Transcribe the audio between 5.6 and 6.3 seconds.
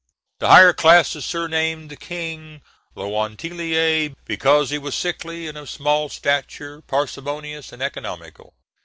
small